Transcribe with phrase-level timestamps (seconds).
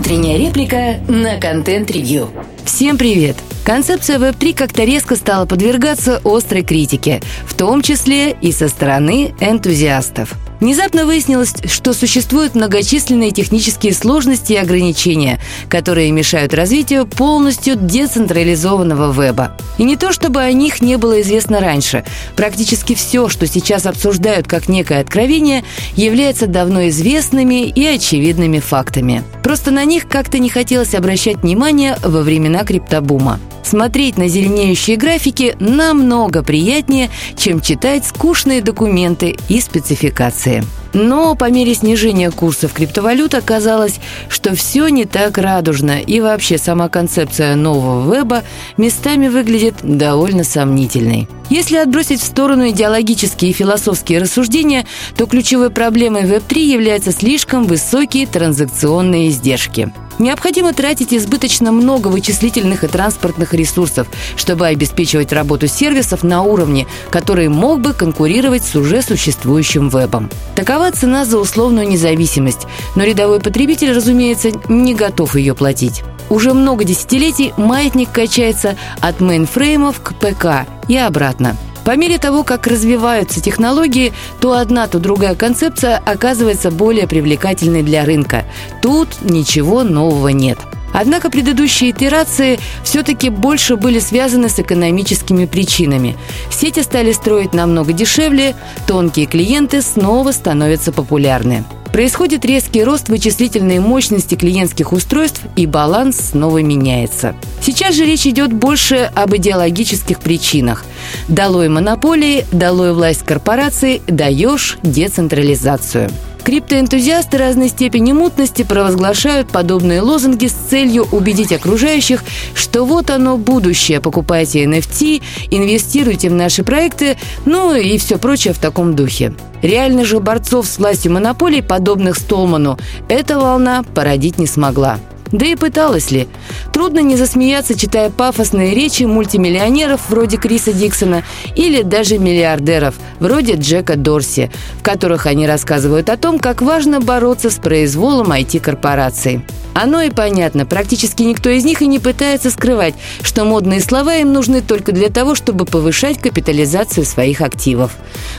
[0.00, 2.30] Утренняя реплика на контент-ревью.
[2.64, 3.36] Всем привет!
[3.66, 10.34] Концепция Web3 как-то резко стала подвергаться острой критике, в том числе и со стороны энтузиастов.
[10.60, 19.56] Внезапно выяснилось, что существуют многочисленные технические сложности и ограничения, которые мешают развитию полностью децентрализованного веба.
[19.78, 22.04] И не то, чтобы о них не было известно раньше.
[22.36, 25.64] Практически все, что сейчас обсуждают как некое откровение,
[25.96, 29.24] является давно известными и очевидными фактами.
[29.42, 33.40] Просто на них как-то не хотелось обращать внимание во времена криптобума.
[33.62, 40.64] Смотреть на зеленеющие графики намного приятнее, чем читать скучные документы и спецификации.
[40.92, 46.88] Но по мере снижения курсов криптовалют оказалось, что все не так радужно, и вообще сама
[46.88, 48.42] концепция нового веба
[48.76, 51.28] местами выглядит довольно сомнительной.
[51.48, 58.26] Если отбросить в сторону идеологические и философские рассуждения, то ключевой проблемой Web3 являются слишком высокие
[58.26, 59.92] транзакционные издержки.
[60.20, 67.48] Необходимо тратить избыточно много вычислительных и транспортных ресурсов, чтобы обеспечивать работу сервисов на уровне, который
[67.48, 70.28] мог бы конкурировать с уже существующим вебом.
[70.56, 76.02] Такова цена за условную независимость, но рядовой потребитель, разумеется, не готов ее платить.
[76.28, 82.66] Уже много десятилетий маятник качается от мейнфреймов к ПК и обратно– по мере того, как
[82.66, 88.44] развиваются технологии, то одна, то другая концепция оказывается более привлекательной для рынка.
[88.82, 90.58] Тут ничего нового нет.
[90.92, 96.16] Однако предыдущие итерации все-таки больше были связаны с экономическими причинами.
[96.50, 101.64] Сети стали строить намного дешевле, тонкие клиенты снова становятся популярны.
[101.92, 107.34] Происходит резкий рост вычислительной мощности клиентских устройств, и баланс снова меняется.
[107.60, 110.84] Сейчас же речь идет больше об идеологических причинах.
[111.28, 116.10] Долой монополии, долой власть корпораций, даешь децентрализацию.
[116.50, 124.00] Криптоэнтузиасты разной степени мутности провозглашают подобные лозунги с целью убедить окружающих, что вот оно будущее,
[124.00, 127.16] покупайте NFT, инвестируйте в наши проекты,
[127.46, 129.32] ну и все прочее в таком духе.
[129.62, 134.98] Реально же борцов с властью монополий, подобных Столману, эта волна породить не смогла.
[135.32, 136.28] Да и пыталась ли?
[136.72, 141.22] Трудно не засмеяться, читая пафосные речи мультимиллионеров вроде Криса Диксона
[141.54, 147.50] или даже миллиардеров вроде Джека Дорси, в которых они рассказывают о том, как важно бороться
[147.50, 149.42] с произволом IT-корпораций.
[149.72, 154.32] Оно и понятно, практически никто из них и не пытается скрывать, что модные слова им
[154.32, 157.92] нужны только для того, чтобы повышать капитализацию своих активов.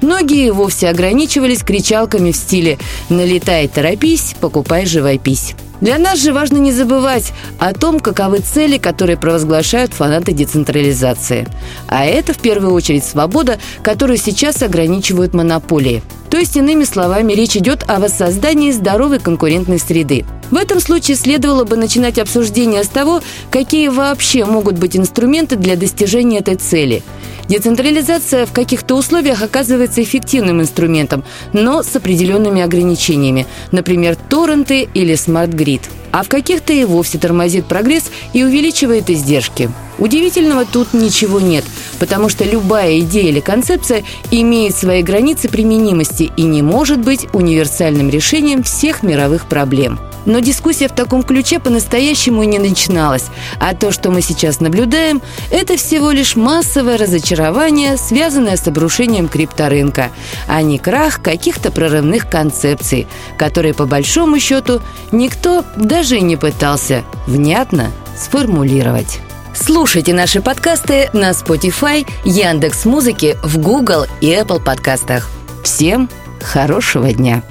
[0.00, 5.56] Многие вовсе ограничивались кричалками в стиле «налетай, торопись, покупай живопись».
[5.80, 11.46] Для нас же важно не забывать о том, каковы цели, которые провозглашают фанаты децентрализации.
[11.86, 16.02] А это, в первую очередь, свобода, которую сейчас ограничивают монополии.
[16.30, 20.24] То есть, иными словами, речь идет о воссоздании здоровой конкурентной среды.
[20.50, 23.20] В этом случае следовало бы начинать обсуждение с того,
[23.50, 27.02] какие вообще могут быть инструменты для достижения этой цели–
[27.48, 35.82] Децентрализация в каких-то условиях оказывается эффективным инструментом, но с определенными ограничениями, например, торренты или смарт-грид.
[36.10, 39.70] А в каких-то и вовсе тормозит прогресс и увеличивает издержки.
[39.98, 41.64] Удивительного тут ничего нет,
[41.98, 48.10] потому что любая идея или концепция имеет свои границы применимости и не может быть универсальным
[48.10, 49.98] решением всех мировых проблем.
[50.26, 53.26] Но дискуссия в таком ключе по-настоящему не начиналась.
[53.58, 60.10] А то, что мы сейчас наблюдаем, это всего лишь массовое разочарование, связанное с обрушением крипторынка,
[60.46, 63.06] а не крах каких-то прорывных концепций,
[63.38, 64.82] которые, по большому счету,
[65.12, 69.20] никто даже и не пытался внятно сформулировать.
[69.54, 75.30] Слушайте наши подкасты на Spotify, Яндекс Музыки, в Google и Apple подкастах.
[75.62, 76.10] Всем
[76.42, 77.42] хорошего дня.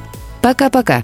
[0.42, 1.03] Пока-пока.